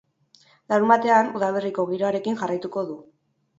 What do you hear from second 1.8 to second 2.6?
giroarekin